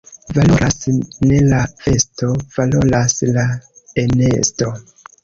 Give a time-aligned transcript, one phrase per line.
[0.35, 0.77] Valoras
[1.31, 3.45] ne la vesto, valoras la
[4.05, 4.71] enesto.